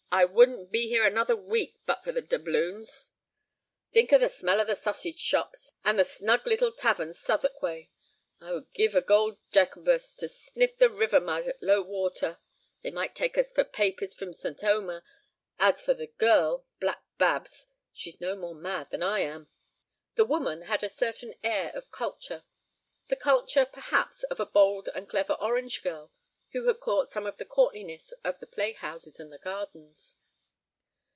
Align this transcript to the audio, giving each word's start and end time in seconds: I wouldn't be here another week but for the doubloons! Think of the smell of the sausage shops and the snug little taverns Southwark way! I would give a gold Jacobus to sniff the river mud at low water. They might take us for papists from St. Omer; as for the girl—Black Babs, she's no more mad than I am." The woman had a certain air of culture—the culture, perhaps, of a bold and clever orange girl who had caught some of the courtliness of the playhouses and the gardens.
I 0.13 0.25
wouldn't 0.25 0.71
be 0.73 0.89
here 0.89 1.05
another 1.05 1.37
week 1.37 1.77
but 1.85 2.03
for 2.03 2.11
the 2.11 2.19
doubloons! 2.21 3.11
Think 3.93 4.11
of 4.11 4.19
the 4.19 4.27
smell 4.27 4.59
of 4.59 4.67
the 4.67 4.75
sausage 4.75 5.17
shops 5.17 5.71
and 5.85 5.97
the 5.97 6.03
snug 6.03 6.45
little 6.45 6.73
taverns 6.73 7.17
Southwark 7.17 7.61
way! 7.61 7.91
I 8.41 8.51
would 8.51 8.73
give 8.73 8.93
a 8.93 8.99
gold 8.99 9.37
Jacobus 9.53 10.13
to 10.17 10.27
sniff 10.27 10.77
the 10.77 10.89
river 10.89 11.21
mud 11.21 11.47
at 11.47 11.63
low 11.63 11.81
water. 11.81 12.39
They 12.81 12.91
might 12.91 13.15
take 13.15 13.37
us 13.37 13.53
for 13.53 13.63
papists 13.63 14.19
from 14.19 14.33
St. 14.33 14.61
Omer; 14.65 15.05
as 15.59 15.79
for 15.79 15.93
the 15.93 16.07
girl—Black 16.07 17.01
Babs, 17.17 17.67
she's 17.93 18.19
no 18.19 18.35
more 18.35 18.53
mad 18.53 18.89
than 18.89 19.01
I 19.01 19.19
am." 19.19 19.47
The 20.15 20.25
woman 20.25 20.63
had 20.63 20.83
a 20.83 20.89
certain 20.89 21.35
air 21.41 21.71
of 21.73 21.89
culture—the 21.89 23.15
culture, 23.15 23.65
perhaps, 23.65 24.23
of 24.23 24.41
a 24.41 24.45
bold 24.45 24.89
and 24.93 25.07
clever 25.07 25.35
orange 25.35 25.81
girl 25.81 26.11
who 26.53 26.67
had 26.67 26.81
caught 26.81 27.09
some 27.09 27.25
of 27.25 27.37
the 27.37 27.45
courtliness 27.45 28.11
of 28.25 28.39
the 28.39 28.45
playhouses 28.45 29.21
and 29.21 29.31
the 29.31 29.37
gardens. 29.37 30.15